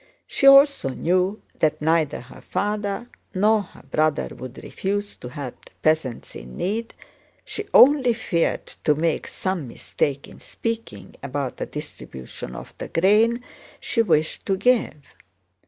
She 0.25 0.47
also 0.47 0.89
knew 0.89 1.43
that 1.59 1.79
neither 1.79 2.21
her 2.21 2.41
father 2.41 3.07
nor 3.35 3.61
her 3.61 3.83
brother 3.83 4.29
would 4.35 4.63
refuse 4.63 5.15
to 5.17 5.29
help 5.29 5.65
the 5.65 5.75
peasants 5.83 6.35
in 6.35 6.57
need, 6.57 6.95
she 7.45 7.67
only 7.71 8.13
feared 8.13 8.65
to 8.65 8.95
make 8.95 9.27
some 9.27 9.67
mistake 9.67 10.27
in 10.27 10.39
speaking 10.39 11.17
about 11.21 11.57
the 11.57 11.67
distribution 11.67 12.55
of 12.55 12.73
the 12.79 12.87
grain 12.87 13.43
she 13.79 14.01
wished 14.01 14.43
to 14.47 14.57
give. 14.57 14.95